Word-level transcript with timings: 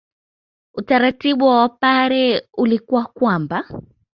Utaratibu 0.73 1.45
wa 1.47 1.57
Wapare 1.59 2.47
ulikuwa 2.57 3.05
kwamba 3.05 3.63